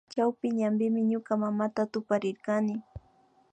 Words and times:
Chawpi 0.13 0.47
ñanpimi 0.57 0.99
ñuka 1.11 1.31
mamata 1.43 1.81
tuparirkani 1.91 2.75